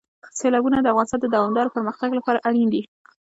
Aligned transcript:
سیلابونه 0.39 0.77
د 0.79 0.87
افغانستان 0.93 1.19
د 1.21 1.27
دوامداره 1.35 1.73
پرمختګ 1.75 2.09
لپاره 2.17 2.43
اړین 2.47 2.67
دي. 2.73 2.81